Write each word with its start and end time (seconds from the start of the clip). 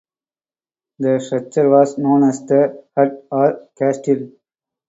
The 0.97 1.19
structure 1.19 1.69
was 1.69 1.99
known 1.99 2.23
as 2.23 2.43
the 2.47 2.85
"hut" 2.97 3.27
or 3.31 3.67
"castle". 3.77 4.31